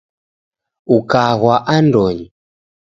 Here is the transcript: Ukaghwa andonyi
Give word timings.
Ukaghwa 0.97 1.55
andonyi 1.75 2.25